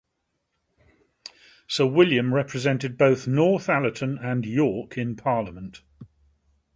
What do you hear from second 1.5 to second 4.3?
Sir William represented both Northallerton